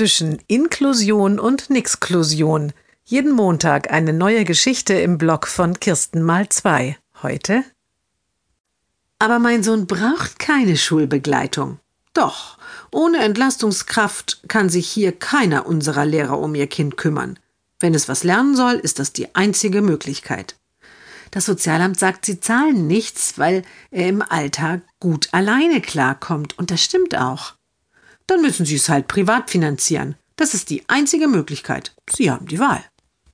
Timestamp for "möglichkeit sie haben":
31.26-32.46